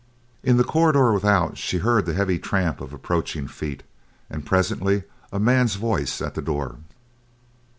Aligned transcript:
In 0.41 0.57
the 0.57 0.63
corridor 0.63 1.13
without, 1.13 1.59
she 1.59 1.77
heard 1.77 2.07
the 2.07 2.15
heavy 2.15 2.39
tramp 2.39 2.81
of 2.81 2.91
approaching 2.91 3.47
feet, 3.47 3.83
and 4.31 4.43
presently 4.43 5.03
a 5.31 5.39
man's 5.39 5.75
voice 5.75 6.23
at 6.23 6.33
the 6.33 6.41
door. 6.41 6.77